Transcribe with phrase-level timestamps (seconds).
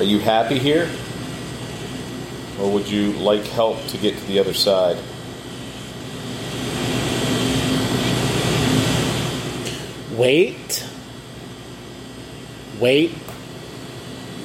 [0.00, 0.88] Are you happy here?
[2.58, 4.96] Or would you like help to get to the other side?
[10.16, 10.88] Wait.
[12.78, 13.10] Wait.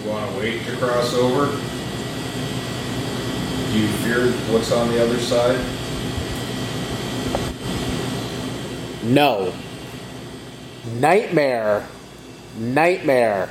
[0.03, 1.45] You want to wait to cross over?
[3.71, 5.57] Do you fear what's on the other side?
[9.05, 9.53] No.
[10.99, 11.87] Nightmare.
[12.57, 13.49] Nightmare.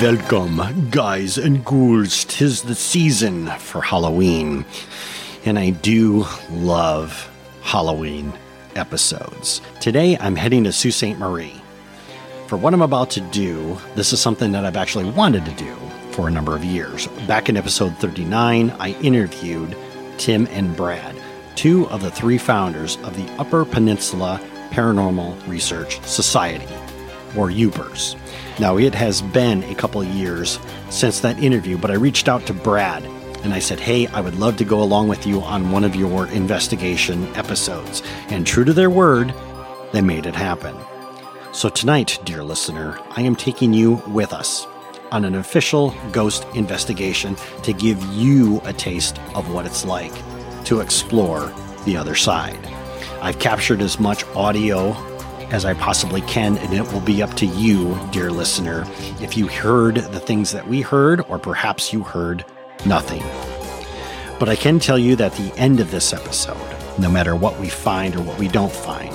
[0.00, 2.24] Welcome, guys and ghouls.
[2.24, 4.64] Tis the season for Halloween.
[5.44, 8.32] And I do love Halloween
[8.76, 9.60] episodes.
[9.78, 11.18] Today I'm heading to Sault Ste.
[11.18, 11.60] Marie.
[12.46, 15.76] For what I'm about to do, this is something that I've actually wanted to do
[16.12, 17.06] for a number of years.
[17.28, 19.76] Back in episode 39, I interviewed
[20.16, 21.14] Tim and Brad,
[21.56, 26.66] two of the three founders of the Upper Peninsula Paranormal Research Society,
[27.36, 28.16] or Upers.
[28.58, 30.58] Now, it has been a couple years
[30.90, 33.04] since that interview, but I reached out to Brad
[33.42, 35.96] and I said, Hey, I would love to go along with you on one of
[35.96, 38.02] your investigation episodes.
[38.28, 39.34] And true to their word,
[39.92, 40.76] they made it happen.
[41.52, 44.66] So, tonight, dear listener, I am taking you with us
[45.10, 50.12] on an official ghost investigation to give you a taste of what it's like
[50.64, 51.52] to explore
[51.84, 52.58] the other side.
[53.20, 54.92] I've captured as much audio
[55.50, 58.86] as I possibly can, and it will be up to you, dear listener,
[59.20, 62.44] if you heard the things that we heard, or perhaps you heard
[62.86, 63.22] nothing.
[64.38, 66.56] But I can tell you that the end of this episode,
[66.98, 69.12] no matter what we find or what we don't find,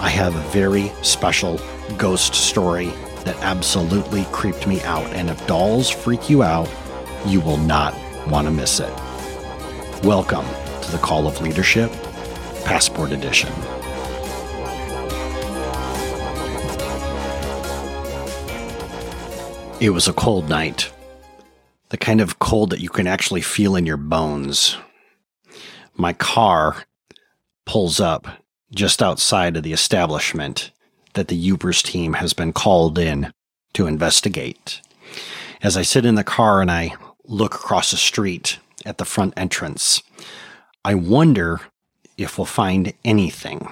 [0.00, 1.60] I have a very special
[1.98, 2.86] ghost story
[3.24, 5.06] that absolutely creeped me out.
[5.12, 6.68] And if dolls freak you out,
[7.26, 7.94] you will not
[8.26, 8.92] want to miss it.
[10.02, 10.46] Welcome
[10.82, 11.90] to the Call of Leadership,
[12.64, 13.52] Passport Edition.
[19.80, 20.92] It was a cold night.
[21.88, 24.76] The kind of cold that you can actually feel in your bones.
[25.96, 26.84] My car
[27.66, 28.26] pulls up
[28.74, 30.70] just outside of the establishment
[31.14, 33.32] that the Upers team has been called in
[33.74, 34.80] to investigate.
[35.60, 39.34] As I sit in the car and I look across the street at the front
[39.36, 40.02] entrance,
[40.84, 41.60] I wonder
[42.16, 43.68] if we'll find anything.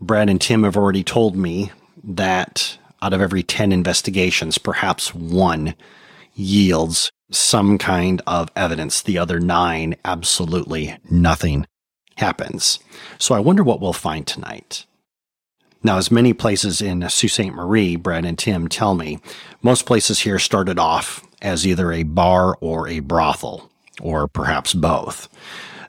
[0.00, 1.72] Brad and Tim have already told me
[2.02, 5.74] that out of every 10 investigations, perhaps one
[6.34, 9.02] yields some kind of evidence.
[9.02, 11.66] The other nine, absolutely nothing
[12.16, 12.78] happens.
[13.18, 14.86] So I wonder what we'll find tonight.
[15.82, 17.52] Now, as many places in Sault Ste.
[17.52, 19.20] Marie, Brad and Tim tell me,
[19.62, 23.70] most places here started off as either a bar or a brothel,
[24.00, 25.28] or perhaps both.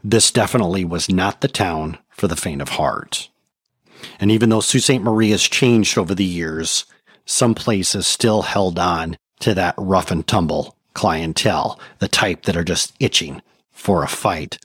[0.03, 3.29] This definitely was not the town for the faint of heart.
[4.19, 5.01] And even though Sault Ste.
[5.01, 6.85] Marie has changed over the years,
[7.29, 12.63] some places still held on to that rough and tumble clientele, the type that are
[12.63, 13.41] just itching
[13.71, 14.57] for a fight.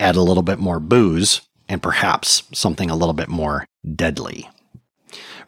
[0.00, 3.64] Add a little bit more booze and perhaps something a little bit more
[3.94, 4.50] deadly.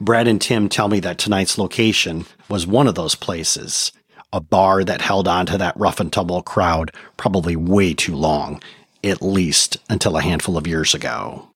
[0.01, 3.91] Brad and Tim tell me that tonight's location was one of those places,
[4.33, 8.63] a bar that held on to that rough and tumble crowd probably way too long,
[9.03, 11.49] at least until a handful of years ago.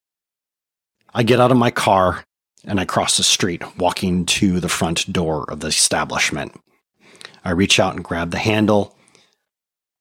[1.14, 2.24] I get out of my car
[2.64, 6.58] and I cross the street, walking to the front door of the establishment.
[7.44, 8.96] I reach out and grab the handle,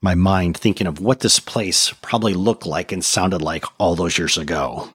[0.02, 4.18] my mind thinking of what this place probably looked like and sounded like all those
[4.18, 4.90] years ago.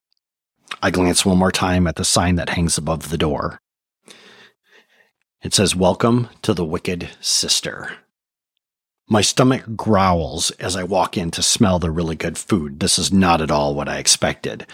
[0.80, 3.60] I glance one more time at the sign that hangs above the door.
[5.42, 7.96] It says, Welcome to the Wicked Sister.
[9.08, 12.78] My stomach growls as I walk in to smell the really good food.
[12.78, 14.66] This is not at all what I expected.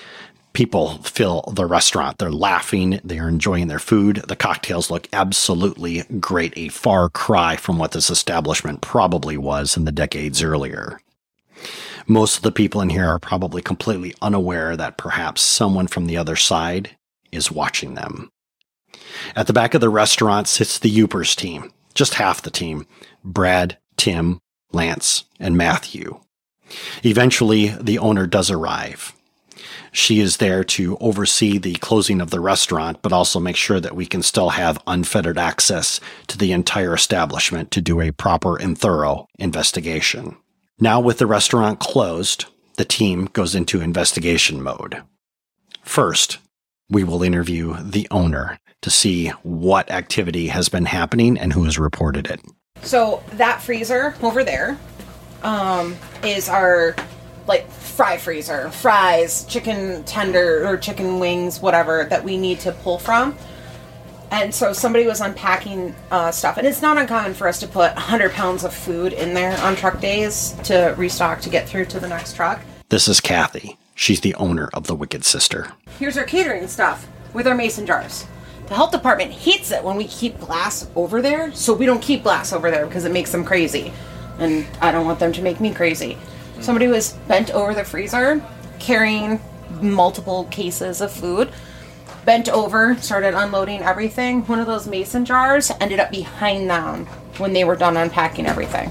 [0.58, 2.18] People fill the restaurant.
[2.18, 2.98] They're laughing.
[3.04, 4.24] They are enjoying their food.
[4.26, 6.52] The cocktails look absolutely great.
[6.56, 11.00] A far cry from what this establishment probably was in the decades earlier.
[12.08, 16.16] Most of the people in here are probably completely unaware that perhaps someone from the
[16.16, 16.96] other side
[17.30, 18.28] is watching them.
[19.36, 22.84] At the back of the restaurant sits the Upers team, just half the team
[23.22, 24.40] Brad, Tim,
[24.72, 26.18] Lance, and Matthew.
[27.04, 29.14] Eventually, the owner does arrive.
[29.92, 33.96] She is there to oversee the closing of the restaurant, but also make sure that
[33.96, 38.76] we can still have unfettered access to the entire establishment to do a proper and
[38.76, 40.36] thorough investigation.
[40.80, 42.46] Now, with the restaurant closed,
[42.76, 45.02] the team goes into investigation mode.
[45.82, 46.38] First,
[46.88, 51.78] we will interview the owner to see what activity has been happening and who has
[51.78, 52.40] reported it.
[52.82, 54.78] So that freezer over there
[55.42, 56.94] um, is our
[57.48, 62.98] like fry freezer, fries, chicken tender or chicken wings, whatever that we need to pull
[62.98, 63.36] from.
[64.30, 67.94] And so somebody was unpacking uh, stuff, and it's not uncommon for us to put
[67.94, 71.98] 100 pounds of food in there on truck days to restock to get through to
[71.98, 72.60] the next truck.
[72.90, 73.78] This is Kathy.
[73.94, 75.72] She's the owner of the Wicked Sister.
[75.98, 78.26] Here's our catering stuff with our mason jars.
[78.66, 82.22] The health department hates it when we keep glass over there, so we don't keep
[82.22, 83.94] glass over there because it makes them crazy.
[84.38, 86.18] And I don't want them to make me crazy.
[86.60, 88.42] Somebody was bent over the freezer
[88.78, 89.40] carrying
[89.80, 91.50] multiple cases of food.
[92.24, 94.42] Bent over, started unloading everything.
[94.46, 97.06] One of those mason jars ended up behind them
[97.38, 98.90] when they were done unpacking everything.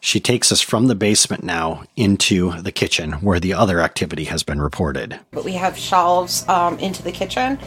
[0.00, 4.42] She takes us from the basement now into the kitchen where the other activity has
[4.42, 5.18] been reported.
[5.32, 7.58] but we have shelves um, into the kitchen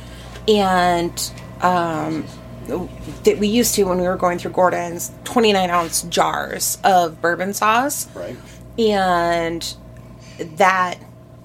[0.48, 1.31] and
[1.62, 2.25] um,
[2.67, 7.53] that we used to when we were going through gordon's 29 ounce jars of bourbon
[7.53, 8.35] sauce Right.
[8.77, 9.75] and
[10.57, 10.97] that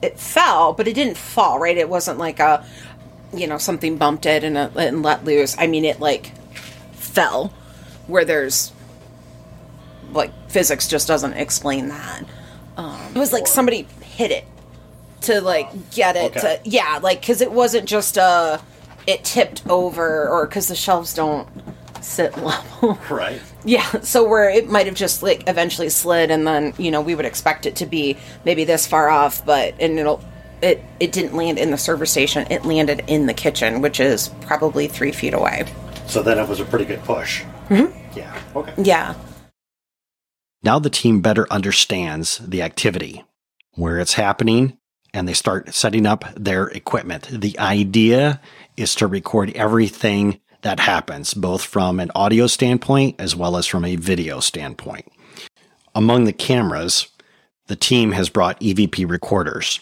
[0.02, 2.64] it fell but it didn't fall right it wasn't like a
[3.34, 6.32] you know something bumped it and, it, and let loose i mean it like
[6.92, 7.48] fell
[8.06, 8.72] where there's
[10.12, 12.24] like physics just doesn't explain that
[12.76, 14.44] um, it was like somebody hit it
[15.22, 16.60] to like get it Okay.
[16.62, 18.60] to yeah like because it wasn't just a
[19.06, 21.48] it tipped over or because the shelves don't
[22.02, 23.40] sit level Right.
[23.64, 27.14] yeah so where it might have just like eventually slid and then you know we
[27.14, 30.22] would expect it to be maybe this far off but and it'll
[30.62, 34.28] it it didn't land in the server station it landed in the kitchen which is
[34.42, 35.64] probably three feet away
[36.06, 37.42] So then it was a pretty good push.
[37.68, 38.18] Mm-hmm.
[38.18, 38.40] Yeah.
[38.54, 38.72] Okay.
[38.82, 39.14] yeah
[40.62, 43.24] Now the team better understands the activity,
[43.74, 44.78] where it's happening,
[45.14, 47.28] and they start setting up their equipment.
[47.30, 48.40] The idea
[48.76, 53.84] is to record everything that happens, both from an audio standpoint as well as from
[53.84, 55.10] a video standpoint.
[55.94, 57.08] Among the cameras,
[57.68, 59.80] the team has brought EVP recorders.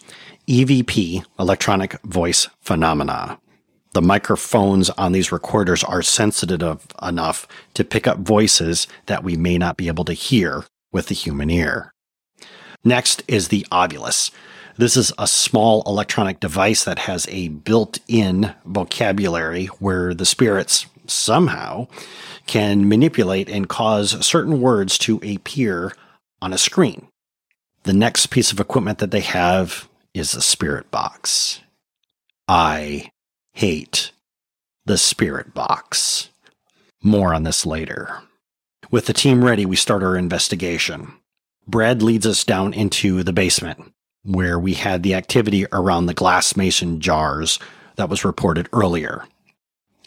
[0.49, 3.39] EVP, electronic voice phenomena.
[3.95, 9.57] The microphones on these recorders are sensitive enough to pick up voices that we may
[9.57, 11.93] not be able to hear with the human ear.
[12.85, 14.31] Next is the Ovilus.
[14.77, 20.87] This is a small electronic device that has a built in vocabulary where the spirits
[21.07, 21.87] somehow
[22.49, 25.93] can manipulate and cause certain words to appear
[26.43, 27.07] on a screen.
[27.85, 31.61] The next piece of equipment that they have is a spirit box.
[32.49, 33.11] I
[33.53, 34.11] hate
[34.87, 36.31] the spirit box.
[37.01, 38.23] More on this later.
[38.91, 41.15] With the team ready, we start our investigation.
[41.67, 43.94] Brad leads us down into the basement,
[44.25, 47.59] where we had the activity around the glass mason jars
[47.97, 49.25] that was reported earlier.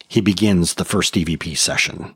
[0.08, 2.16] He begins the first EVP session.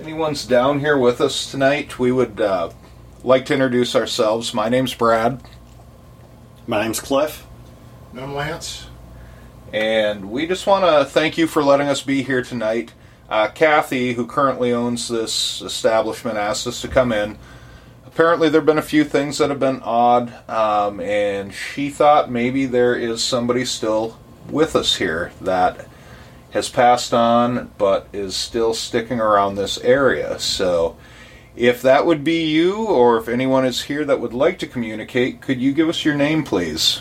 [0.00, 2.70] Anyone's down here with us tonight, we would uh,
[3.22, 4.54] like to introduce ourselves.
[4.54, 5.42] My name's Brad,
[6.66, 7.46] My name's Cliff.
[8.12, 8.86] And I'm Lance.
[9.72, 12.92] and we just want to thank you for letting us be here tonight.
[13.28, 17.38] Uh, Kathy, who currently owns this establishment, asked us to come in.
[18.12, 22.30] Apparently, there have been a few things that have been odd, um, and she thought
[22.30, 24.18] maybe there is somebody still
[24.50, 25.86] with us here that
[26.50, 30.38] has passed on but is still sticking around this area.
[30.38, 30.98] So,
[31.56, 35.40] if that would be you, or if anyone is here that would like to communicate,
[35.40, 37.00] could you give us your name, please?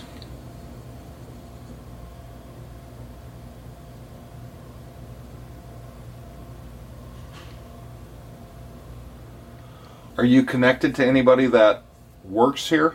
[10.21, 11.81] Are you connected to anybody that
[12.23, 12.93] works here?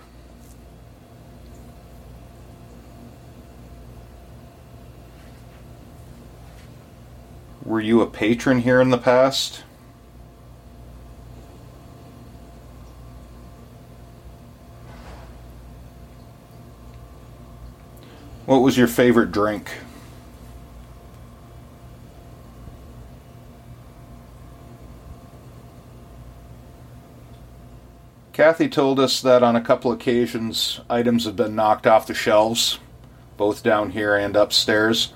[7.64, 9.64] Were you a patron here in the past?
[18.44, 19.68] What was your favorite drink?
[28.36, 32.78] Kathy told us that on a couple occasions items have been knocked off the shelves,
[33.38, 35.14] both down here and upstairs.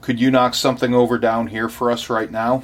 [0.00, 2.62] Could you knock something over down here for us right now?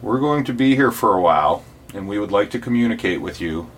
[0.00, 3.40] We're going to be here for a while, and we would like to communicate with
[3.40, 3.68] you.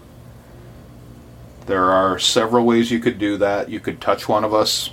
[1.64, 3.70] There are several ways you could do that.
[3.70, 4.90] You could touch one of us.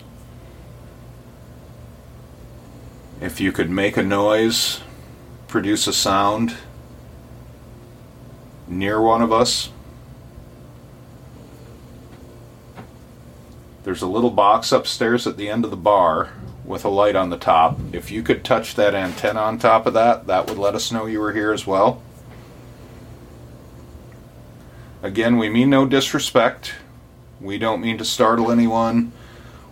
[3.35, 4.79] If you could make a noise,
[5.49, 6.55] produce a sound
[8.65, 9.71] near one of us.
[13.83, 16.31] There's a little box upstairs at the end of the bar
[16.63, 17.77] with a light on the top.
[17.91, 21.05] If you could touch that antenna on top of that, that would let us know
[21.05, 22.01] you were here as well.
[25.03, 26.75] Again, we mean no disrespect.
[27.41, 29.11] We don't mean to startle anyone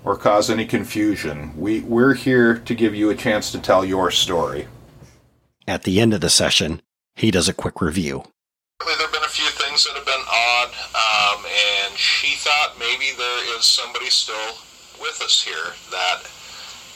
[0.03, 1.53] or cause any confusion.
[1.57, 4.67] We, we're here to give you a chance to tell your story.
[5.67, 6.81] At the end of the session,
[7.15, 8.23] he does a quick review.
[8.85, 13.11] There have been a few things that have been odd, um, and she thought maybe
[13.17, 14.57] there is somebody still
[14.99, 16.27] with us here that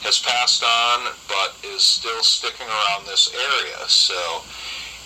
[0.03, 3.87] has passed on but is still sticking around this area.
[3.87, 4.43] So,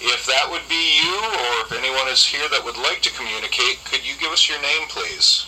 [0.02, 3.86] if that would be you, or if anyone is here that would like to communicate,
[3.86, 5.46] could you give us your name, please?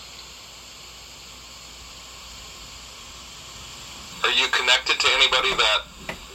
[4.23, 5.81] Are you connected to anybody that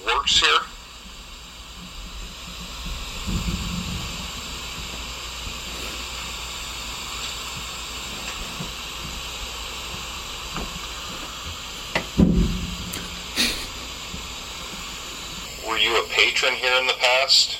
[0.04, 0.48] works here?
[15.66, 17.58] Were you a patron here in the past?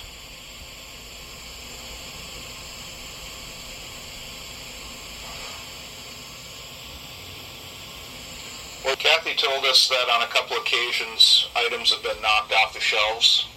[8.84, 12.78] Well, Kathy told us that on a couple occasions items have been knocked off the
[12.78, 13.48] shelves,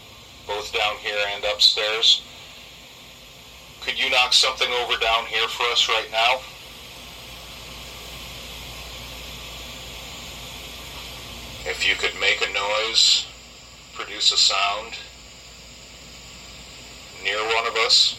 [0.47, 2.23] both down here and upstairs.
[3.81, 6.39] Could you knock something over down here for us right now?
[11.69, 13.27] If you could make a noise,
[13.93, 14.97] produce a sound
[17.23, 18.17] near one of us.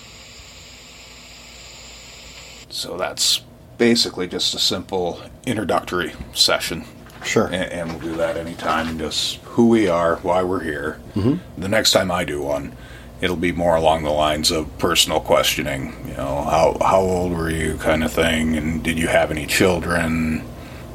[2.68, 3.42] So that's
[3.78, 6.84] basically just a simple introductory session.
[7.24, 7.46] Sure.
[7.46, 11.00] And, and we'll do that anytime, just who we are, why we're here.
[11.14, 11.60] Mm-hmm.
[11.60, 12.76] The next time I do one,
[13.20, 15.94] it'll be more along the lines of personal questioning.
[16.08, 19.46] You know, how, how old were you, kind of thing, and did you have any
[19.46, 20.44] children?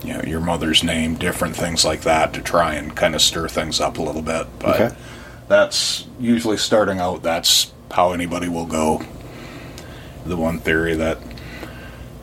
[0.04, 3.48] You know, your mother's name, different things like that to try and kind of stir
[3.48, 4.48] things up a little bit.
[4.60, 4.96] But Okay.
[5.48, 9.02] that's usually starting out, that's how anybody will go.
[10.26, 11.20] The one theory that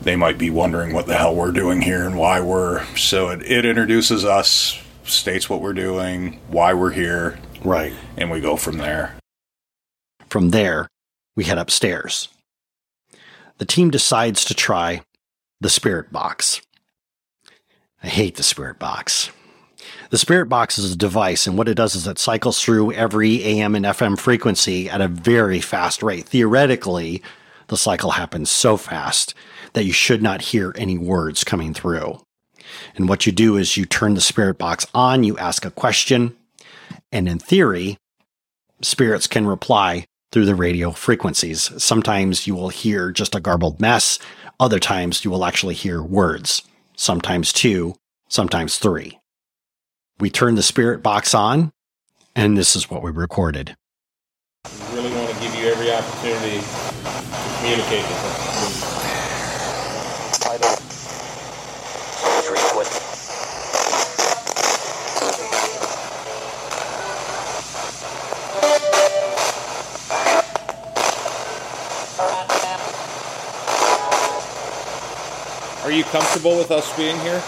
[0.05, 2.85] they might be wondering what the hell we're doing here and why we're.
[2.95, 7.93] So it, it introduces us, states what we're doing, why we're here, Right.
[8.15, 9.15] and we go from there.
[10.29, 10.87] From there,
[11.35, 12.29] we head upstairs.
[13.57, 15.01] The team decides to try
[15.59, 16.61] the spirit box.
[18.03, 19.31] I hate the spirit box.
[20.11, 23.43] The spirit box is a device, and what it does is it cycles through every
[23.43, 26.25] AM and FM frequency at a very fast rate.
[26.27, 27.23] Theoretically,
[27.67, 29.33] the cycle happens so fast
[29.75, 32.17] that you should not hear any words coming through.
[32.95, 36.35] And what you do is you turn the spirit box on, you ask a question,
[37.11, 37.97] and in theory,
[38.81, 41.71] spirits can reply through the radio frequencies.
[41.83, 44.17] Sometimes you will hear just a garbled mess.
[44.59, 46.61] Other times you will actually hear words.
[46.95, 47.95] Sometimes two,
[48.29, 49.19] sometimes three.
[50.19, 51.73] We turn the spirit box on,
[52.33, 53.75] and this is what we recorded.
[54.89, 58.94] We really want to give you every opportunity to communicate with us.
[75.85, 77.39] Are you comfortable with us being here?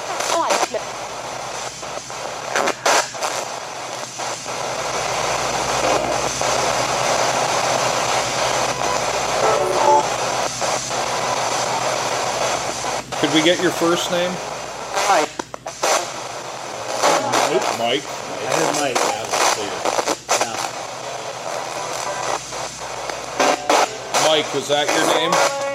[13.20, 14.30] Could we get your first name?
[14.36, 15.26] Hi.
[17.50, 17.80] Mike.
[17.80, 18.04] Mike.
[18.38, 19.00] I heard Mike.
[24.22, 24.30] Yeah.
[24.30, 25.67] Mike, was that your name?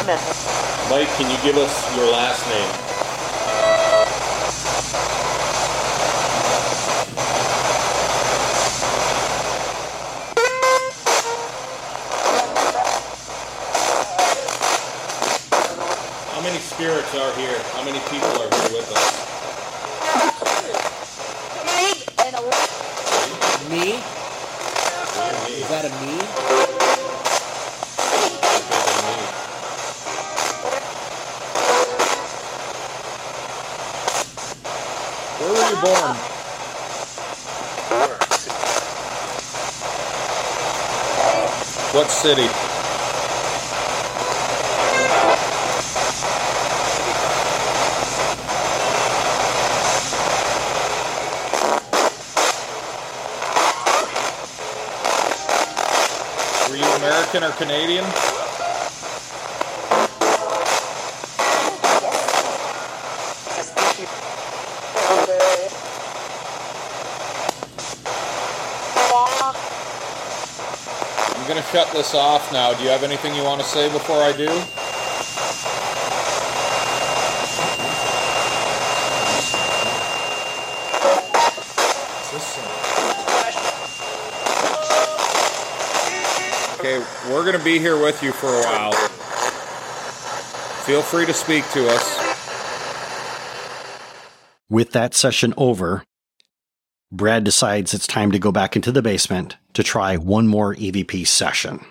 [0.00, 2.72] Mike, can you give us your last name?
[16.32, 17.58] How many spirits are here?
[17.74, 19.04] How many people are here with us?
[21.76, 22.06] Me?
[22.24, 22.50] And a w
[23.68, 24.00] me?
[25.60, 26.69] Is that a me?
[35.80, 36.16] bomb.
[41.92, 42.48] What city?
[56.68, 58.39] Were you American or Canadian?
[71.36, 72.72] I'm gonna shut this off now.
[72.74, 74.48] Do you have anything you want to say before I do?
[86.80, 86.98] Okay,
[87.30, 88.92] we're gonna be here with you for a while.
[90.86, 91.99] Feel free to speak to us.
[94.70, 96.04] With that session over,
[97.10, 101.26] Brad decides it's time to go back into the basement to try one more EVP
[101.26, 101.84] session.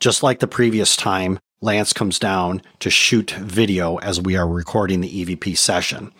[0.00, 5.02] Just like the previous time, Lance comes down to shoot video as we are recording
[5.02, 6.12] the EVP session.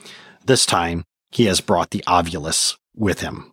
[0.47, 3.53] This time, he has brought the Ovilus with him.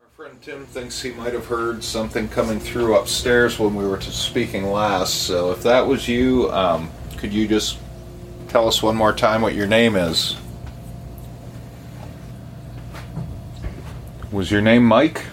[0.00, 4.00] Our friend Tim thinks he might have heard something coming through upstairs when we were
[4.00, 5.24] speaking last.
[5.24, 7.78] So if that was you, um, could you just
[8.56, 10.34] tell us one more time what your name is?
[14.32, 15.26] Was your name Mike?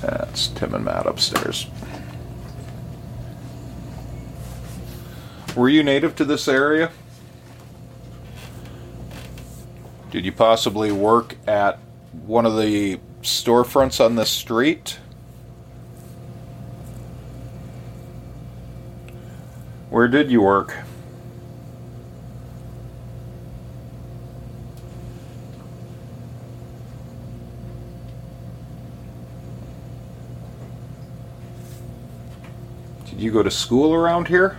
[0.00, 1.68] That's Tim and Matt upstairs.
[5.54, 6.90] Were you native to this area?
[10.10, 11.78] Did you possibly work at
[12.26, 14.98] one of the storefronts on this street?
[19.94, 20.74] Where did you work?
[33.08, 34.56] Did you go to school around here?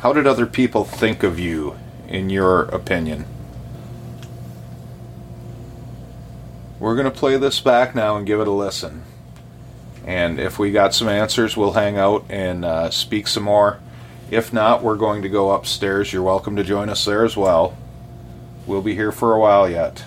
[0.00, 1.74] How did other people think of you,
[2.06, 3.24] in your opinion?
[6.80, 9.04] We're going to play this back now and give it a listen.
[10.06, 13.78] And if we got some answers, we'll hang out and uh, speak some more.
[14.30, 16.10] If not, we're going to go upstairs.
[16.10, 17.76] You're welcome to join us there as well.
[18.66, 20.02] We'll be here for a while yet.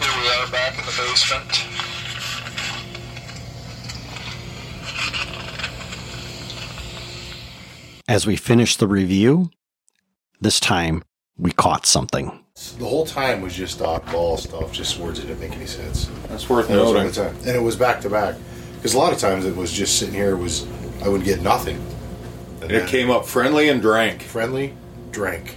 [0.00, 1.66] Here we are back in the basement.
[8.08, 9.50] As we finish the review,
[10.40, 11.04] this time
[11.38, 12.38] we caught something.
[12.78, 16.10] The whole time was just oddball stuff, just words that didn't make any sense.
[16.28, 17.06] That's worth And it noting.
[17.06, 17.36] the time.
[17.38, 18.36] And it was back to back.
[18.76, 20.66] Because a lot of times it was just sitting here, was
[21.02, 21.84] I would get nothing.
[22.60, 24.22] And It came up friendly and drank.
[24.22, 24.74] friendly,
[25.10, 25.56] drank.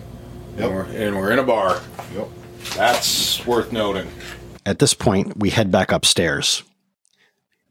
[0.57, 1.81] And, we're, and we're in a bar.
[2.15, 2.27] Yep.
[2.75, 4.07] That's worth noting.
[4.65, 6.63] At this point, we head back upstairs,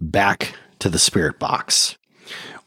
[0.00, 1.96] back to the spirit box.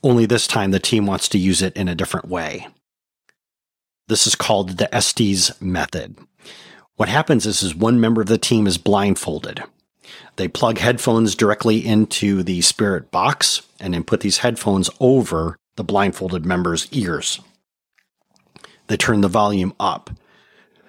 [0.03, 2.67] Only this time, the team wants to use it in a different way.
[4.07, 6.17] This is called the Estes method.
[6.95, 9.63] What happens is, is one member of the team is blindfolded.
[10.37, 15.83] They plug headphones directly into the spirit box and then put these headphones over the
[15.83, 17.39] blindfolded member's ears.
[18.87, 20.11] They turn the volume up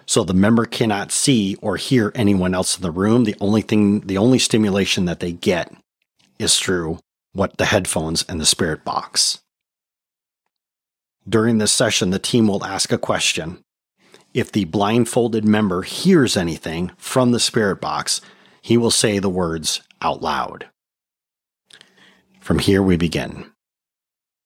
[0.09, 3.24] so the member cannot see or hear anyone else in the room.
[3.24, 5.70] The only thing, the only stimulation that they get
[6.38, 6.98] is through
[7.35, 9.40] what the headphones and the spirit box.
[11.28, 13.62] During this session, the team will ask a question.
[14.32, 18.22] If the blindfolded member hears anything from the spirit box,
[18.62, 20.68] he will say the words out loud.
[22.40, 23.50] From here, we begin.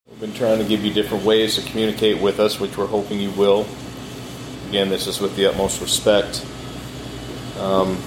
[0.09, 3.19] We've been trying to give you different ways to communicate with us, which we're hoping
[3.19, 3.65] you will.
[4.67, 6.45] Again, this is with the utmost respect.
[7.59, 7.97] Um,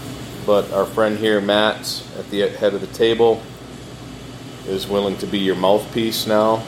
[0.44, 3.42] but our friend here, Matt, at the head of the table,
[4.66, 6.62] is willing to be your mouthpiece now.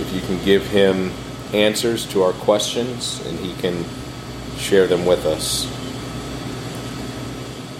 [0.00, 1.12] If you can give him
[1.52, 3.84] answers to our questions and he can
[4.58, 5.66] share them with us.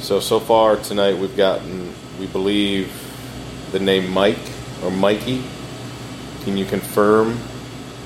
[0.05, 2.91] So, so far tonight we've gotten, we believe,
[3.73, 4.39] the name Mike
[4.83, 5.43] or Mikey.
[6.45, 7.39] Can you confirm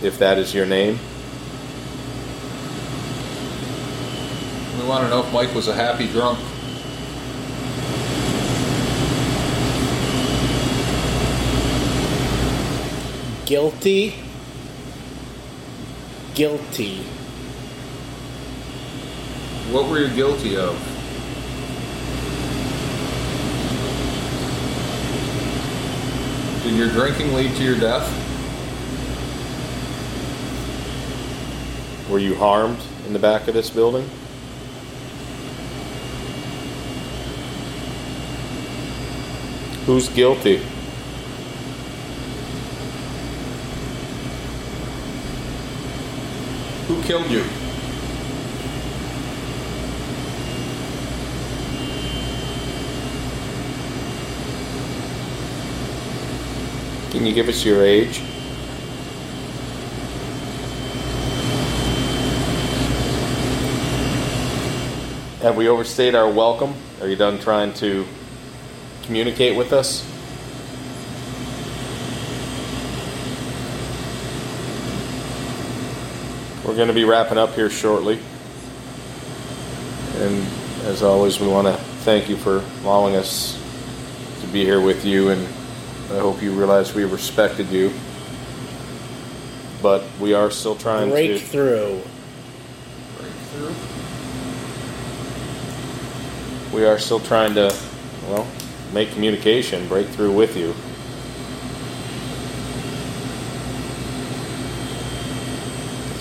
[0.03, 0.99] if that is your name?
[4.81, 6.39] We want to know if Mike was a happy drunk.
[13.53, 14.15] Guilty.
[16.35, 17.03] Guilty.
[19.71, 20.75] What were you guilty of?
[26.63, 28.09] Did your drinking lead to your death?
[32.09, 34.09] Were you harmed in the back of this building?
[39.85, 40.63] Who's guilty?
[46.93, 47.43] Who killed you?
[57.11, 58.19] Can you give us your age?
[65.41, 66.75] Have we overstayed our welcome?
[67.01, 68.07] Are you done trying to
[69.05, 70.12] communicate with us?
[76.73, 78.19] We're going to be wrapping up here shortly.
[80.15, 80.47] And
[80.85, 83.63] as always, we want to thank you for allowing us
[84.41, 85.47] to be here with you and
[86.11, 87.93] I hope you realize we respected you.
[89.83, 92.01] But we are still trying to Breakthrough.
[93.19, 93.75] Breakthrough.
[96.73, 97.77] we are still trying to
[98.29, 98.47] well
[98.95, 100.75] make communication break through with you.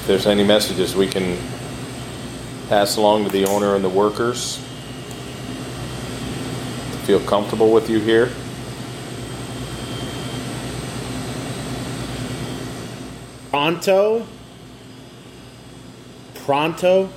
[0.02, 1.38] If there's any messages we can
[2.70, 4.58] pass along to the owner and the workers
[7.04, 8.32] feel comfortable with you here.
[13.52, 14.26] Pronto.
[16.34, 17.10] Pronto.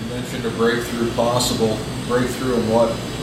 [0.00, 1.78] You mentioned a breakthrough possible.
[2.08, 3.13] Breakthrough in what?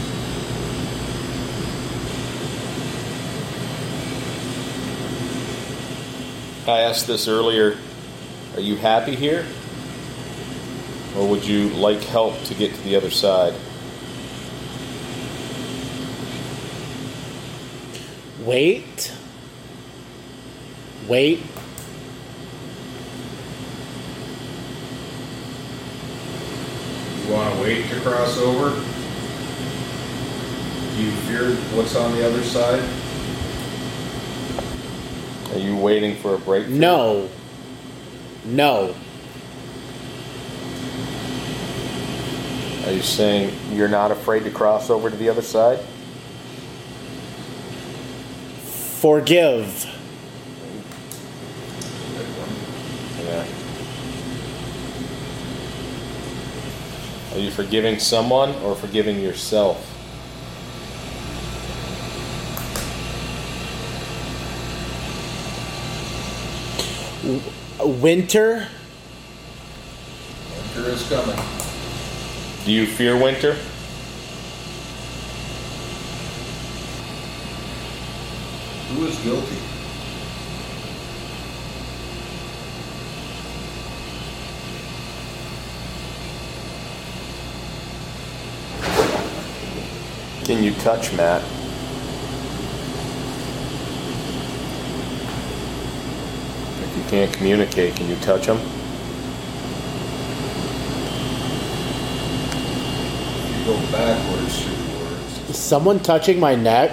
[6.68, 7.78] I asked this earlier.
[8.54, 9.46] Are you happy here?
[11.18, 13.56] Or would you like help to get to the other side?
[18.42, 19.12] Wait.
[21.08, 21.40] Wait.
[27.26, 28.70] You want to wait to cross over?
[30.96, 32.84] Do you fear what's on the other side?
[35.52, 36.70] Are you waiting for a break?
[36.70, 37.30] No.
[38.46, 38.96] No.
[42.86, 45.80] Are you saying you're not afraid to cross over to the other side?
[49.02, 49.86] Forgive.
[53.20, 53.46] Yeah.
[57.34, 59.91] Are you forgiving someone or forgiving yourself?
[68.00, 68.68] Winter.
[70.56, 71.36] Winter is coming.
[72.64, 73.58] Do you fear winter?
[78.94, 79.58] Who is guilty?
[90.46, 91.61] Can you touch Matt?
[97.02, 98.58] You can't communicate, can you touch him?
[103.58, 105.50] You go backwards through the words.
[105.50, 106.92] Is someone touching my neck?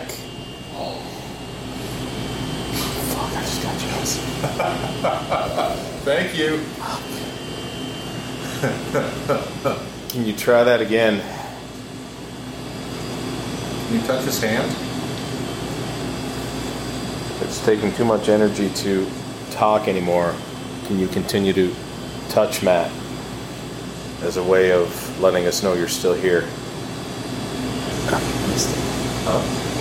[0.75, 0.99] Oh.
[3.15, 4.17] Fuck, I just got chills.
[6.05, 6.65] Thank you.
[10.09, 11.23] Can you try that again?
[13.87, 14.75] Can you touch his hand?
[17.43, 19.07] It's taking too much energy to
[19.59, 20.37] talk anymore.
[20.87, 21.75] Can you continue to
[22.29, 22.93] touch Matt
[24.23, 26.43] as a way of letting us know you're still here?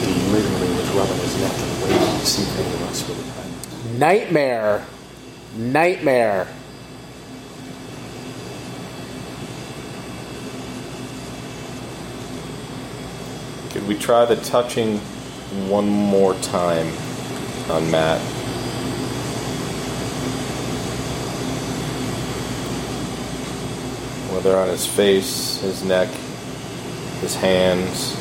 [0.02, 3.18] He literally was rubbing his neck and waiting to see if any of us would
[3.18, 4.00] have.
[4.00, 4.86] Nightmare.
[5.56, 6.48] Nightmare.
[13.70, 14.98] Could we try the touching
[15.70, 16.92] one more time
[17.70, 18.37] on Matt?
[24.38, 26.10] Whether on his face, his neck,
[27.22, 28.14] his hands.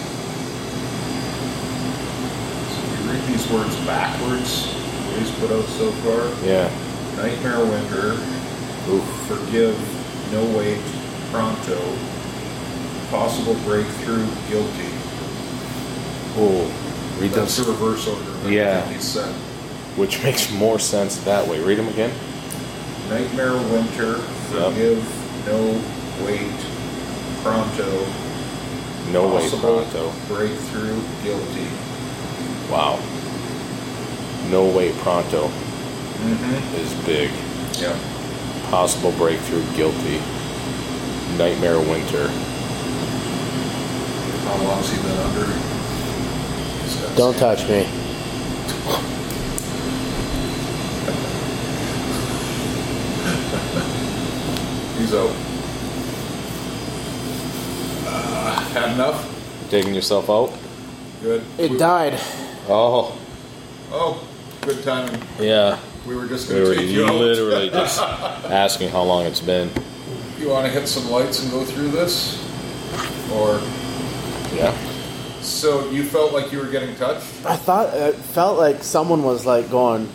[2.73, 4.65] So you read these words backwards.
[4.65, 6.33] What he's put out so far.
[6.43, 6.71] Yeah.
[7.17, 8.13] Nightmare winter.
[8.89, 9.05] Oof.
[9.29, 9.77] Forgive.
[10.33, 10.81] No wait.
[11.31, 11.77] Pronto.
[13.11, 14.25] Possible breakthrough.
[14.49, 14.89] Guilty.
[16.39, 16.65] Oh,
[17.21, 17.67] read That's those.
[17.67, 18.51] the reverse order.
[18.51, 18.79] Yeah.
[18.79, 19.35] everything He said.
[19.99, 21.61] Which makes more sense that way.
[21.61, 22.11] Read them again.
[23.11, 24.15] Nightmare winter.
[24.49, 25.05] Forgive.
[25.45, 25.79] No
[26.25, 26.57] wait.
[27.43, 28.07] Pronto.
[29.13, 30.13] No way, Possible pronto.
[30.29, 31.01] breakthrough.
[31.23, 31.69] Guilty.
[32.71, 32.99] Wow.
[34.51, 36.75] No way, pronto Mm-hmm.
[36.77, 37.31] is big.
[37.81, 37.97] Yeah.
[38.71, 40.21] Possible breakthrough, guilty.
[41.37, 42.29] Nightmare winter.
[44.47, 45.47] How long's he been under?
[47.17, 47.59] Don't sand.
[47.59, 47.85] touch me.
[54.99, 55.31] He's out.
[58.07, 59.69] Uh, had enough?
[59.71, 60.53] Taking yourself out?
[61.23, 61.43] Good.
[61.59, 62.15] It died.
[62.69, 63.19] Oh,
[63.91, 64.23] Oh,
[64.63, 65.21] good timing.
[65.39, 65.79] yeah.
[66.07, 67.15] We were just going to were take you out.
[67.15, 69.71] literally just asking how long it's been.
[70.39, 72.43] You want to hit some lights and go through this?
[73.33, 73.61] Or.
[74.55, 74.77] Yeah.
[75.41, 77.27] So you felt like you were getting touched?
[77.47, 80.09] I thought it felt like someone was like going,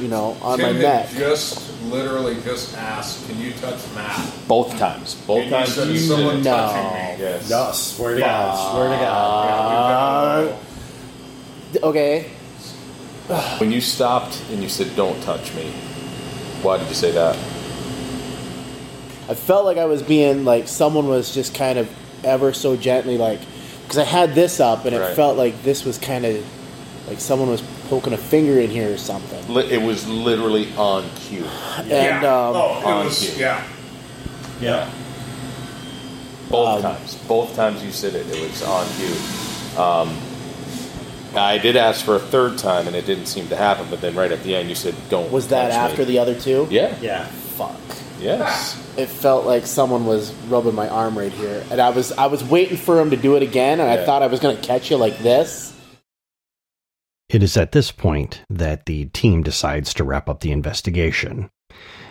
[0.00, 1.10] you know, on Tim my neck.
[1.10, 5.14] just literally just asked, "Can you touch Matt?" Both times.
[5.26, 6.44] Both And you times said, you "Is did someone it.
[6.44, 6.90] touching No.
[6.92, 7.50] me?" Yes.
[7.50, 9.44] No, swear to God, swear to God.
[9.44, 11.88] Yeah, you've been in a row.
[11.90, 12.26] Okay,
[13.58, 15.72] When you stopped and you said, "Don't touch me,"
[16.62, 17.36] why did you say that?
[19.28, 21.88] I felt like I was being like someone was just kind of
[22.22, 23.40] ever so gently like,
[23.82, 25.16] because I had this up and it Right.
[25.16, 26.44] felt like this was kind of
[27.08, 29.52] like someone was poking a finger in here or something.
[29.52, 31.44] Li- It was literally on cue.
[31.78, 32.18] And yeah.
[32.18, 33.40] um, oh, it on was cue.
[33.40, 33.62] yeah.
[34.60, 34.90] Yeah.
[36.50, 37.14] Both Um, times.
[37.26, 39.80] Both times you said it, it was on cue.
[39.82, 40.16] Um,
[41.36, 43.86] I did ask for a third time, and it didn't seem to happen.
[43.90, 46.18] But then right at the end, you said, "Don't." was that touch after me." the
[46.20, 46.68] other two?
[46.70, 46.94] Yeah.
[47.00, 47.24] Yeah.
[47.56, 47.76] Fuck.
[48.20, 48.80] Yes.
[48.96, 52.44] It felt like someone was rubbing my arm right here, and I was I was
[52.44, 54.00] waiting for him to do it again, and Yeah.
[54.02, 55.72] I thought I was gonna catch you like this.
[57.28, 61.50] It is at this point that the team decides to wrap up the investigation.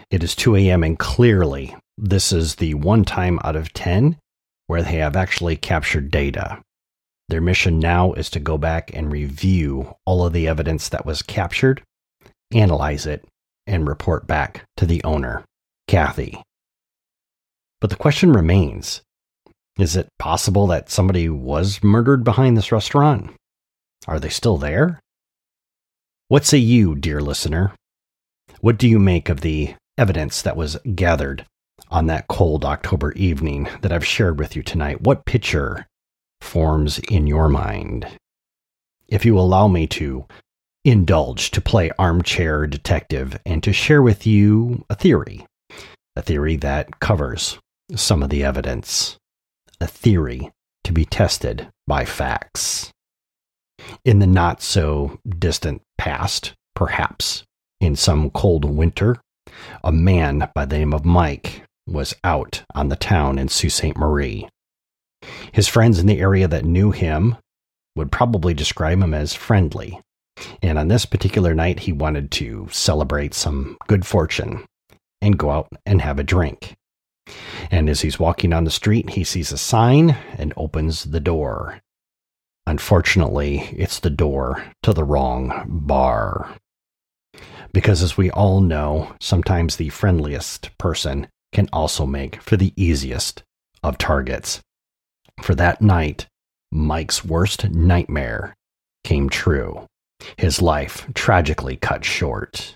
[0.09, 4.17] It is 2 a.m., and clearly, this is the one time out of 10
[4.67, 6.61] where they have actually captured data.
[7.29, 11.21] Their mission now is to go back and review all of the evidence that was
[11.21, 11.83] captured,
[12.53, 13.25] analyze it,
[13.65, 15.45] and report back to the owner,
[15.87, 16.41] Kathy.
[17.81, 19.01] But the question remains
[19.77, 23.31] is it possible that somebody was murdered behind this restaurant?
[24.07, 24.99] Are they still there?
[26.27, 27.73] What say you, dear listener?
[28.59, 31.45] What do you make of the evidence that was gathered
[31.89, 35.01] on that cold October evening that I've shared with you tonight?
[35.01, 35.87] What picture
[36.41, 38.07] forms in your mind?
[39.07, 40.25] If you allow me to
[40.83, 45.45] indulge to play armchair detective and to share with you a theory,
[46.15, 47.57] a theory that covers
[47.95, 49.17] some of the evidence,
[49.79, 50.51] a theory
[50.83, 52.92] to be tested by facts
[54.05, 57.43] in the not so distant past, perhaps
[57.79, 59.17] in some cold winter,
[59.83, 63.97] a man by the name of Mike was out on the town in Sault Ste.
[63.97, 64.47] Marie.
[65.51, 67.37] His friends in the area that knew him
[67.95, 69.99] would probably describe him as friendly.
[70.61, 74.65] And on this particular night, he wanted to celebrate some good fortune
[75.21, 76.75] and go out and have a drink.
[77.71, 81.79] And as he's walking down the street, he sees a sign and opens the door.
[82.65, 86.55] Unfortunately, it's the door to the wrong bar.
[87.73, 93.43] Because as we all know, sometimes the friendliest person can also make for the easiest
[93.83, 94.61] of targets.
[95.41, 96.27] For that night,
[96.71, 98.55] Mike's worst nightmare
[99.03, 99.85] came true.
[100.37, 102.75] His life tragically cut short.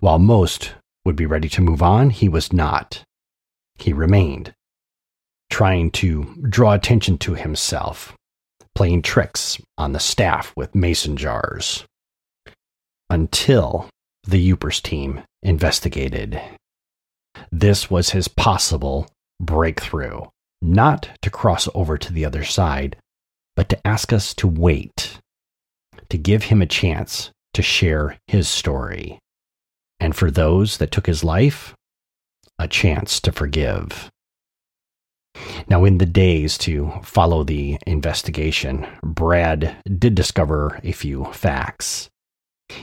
[0.00, 3.04] While most would be ready to move on, he was not.
[3.78, 4.54] He remained,
[5.50, 8.14] trying to draw attention to himself,
[8.78, 11.84] playing tricks on the staff with mason jars.
[13.10, 13.88] Until
[14.22, 16.40] the Upers team investigated.
[17.50, 19.08] This was his possible
[19.40, 20.20] breakthrough,
[20.62, 22.94] not to cross over to the other side,
[23.56, 25.18] but to ask us to wait,
[26.08, 29.18] to give him a chance to share his story.
[29.98, 31.74] And for those that took his life,
[32.60, 34.08] a chance to forgive.
[35.68, 42.08] Now, in the days to follow the investigation, Brad did discover a few facts.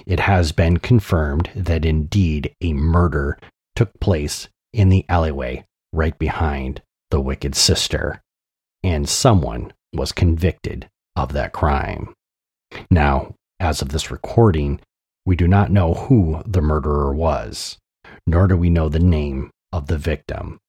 [0.06, 3.40] It has been confirmed that indeed a murder
[3.76, 8.22] took place in the alleyway right behind the wicked sister,
[8.84, 12.14] and someone was convicted of that crime.
[12.92, 14.80] Now, as of this recording,
[15.26, 17.78] we do not know who the murderer was,
[18.28, 20.60] nor do we know the name of the victim,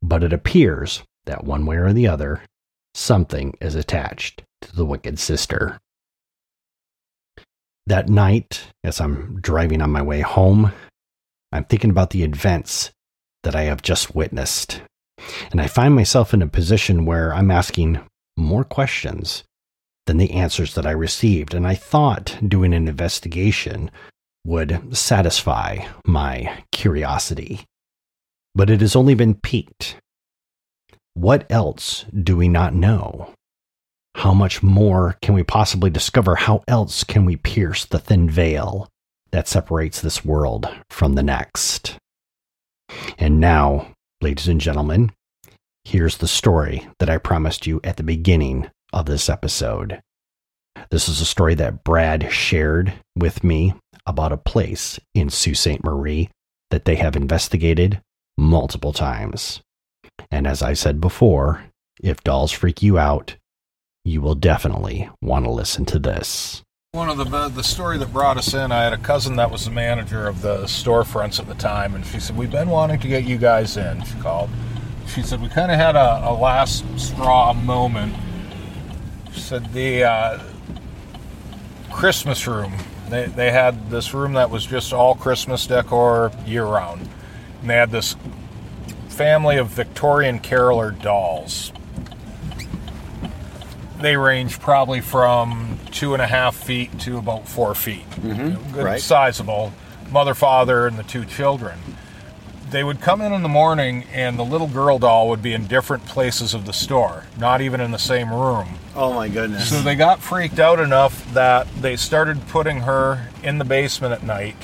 [0.00, 2.42] but it appears that one way or the other,
[2.94, 5.78] something is attached to the wicked sister.
[7.86, 10.72] That night, as I'm driving on my way home,
[11.52, 12.90] I'm thinking about the events
[13.44, 14.80] that I have just witnessed.
[15.50, 18.00] And I find myself in a position where I'm asking
[18.36, 19.44] more questions
[20.06, 21.54] than the answers that I received.
[21.54, 23.90] And I thought doing an investigation
[24.44, 27.64] would satisfy my curiosity.
[28.54, 29.96] But it has only been piqued.
[31.16, 33.32] What else do we not know?
[34.16, 36.34] How much more can we possibly discover?
[36.34, 38.90] How else can we pierce the thin veil
[39.30, 41.96] that separates this world from the next?
[43.16, 45.10] And now, ladies and gentlemen,
[45.84, 50.02] here's the story that I promised you at the beginning of this episode.
[50.90, 53.72] This is a story that Brad shared with me
[54.04, 55.82] about a place in Sault Ste.
[55.82, 56.28] Marie
[56.70, 58.02] that they have investigated
[58.36, 59.62] multiple times.
[60.30, 61.64] And as I said before,
[62.02, 63.36] if dolls freak you out,
[64.04, 66.62] you will definitely want to listen to this.
[66.92, 69.66] One of the the story that brought us in, I had a cousin that was
[69.66, 73.08] the manager of the storefronts at the time, and she said, "We've been wanting to
[73.08, 74.48] get you guys in." She called.
[75.08, 78.14] She said, "We kind of had a, a last straw moment."
[79.32, 80.38] She said, "The uh,
[81.90, 82.72] Christmas room.
[83.10, 87.08] They they had this room that was just all Christmas decor year round,
[87.60, 88.16] and they had this
[89.16, 91.72] family of Victorian caroler dolls."
[94.00, 98.08] they range probably from two and a half feet to about four feet.
[98.10, 98.72] Mm-hmm.
[98.72, 99.00] Good, right.
[99.00, 99.72] sizable.
[100.10, 101.78] Mother, father, and the two children.
[102.70, 105.66] They would come in in the morning, and the little girl doll would be in
[105.66, 108.78] different places of the store, not even in the same room.
[108.94, 109.70] Oh my goodness.
[109.70, 114.24] So they got freaked out enough that they started putting her in the basement at
[114.24, 114.56] night,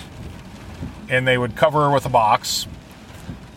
[1.09, 2.67] and they would cover her with a box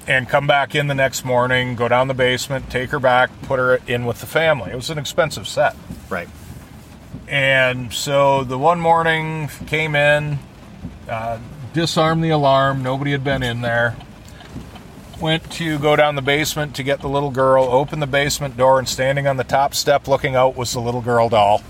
[0.07, 3.59] and come back in the next morning, go down the basement, take her back, put
[3.59, 4.71] her in with the family.
[4.71, 5.75] It was an expensive set.
[6.09, 6.29] Right.
[7.27, 10.39] And so the one morning came in,
[11.09, 11.39] uh,
[11.73, 13.95] disarmed the alarm, nobody had been in there.
[15.19, 18.79] Went to go down the basement to get the little girl, opened the basement door,
[18.79, 21.63] and standing on the top step looking out was the little girl doll.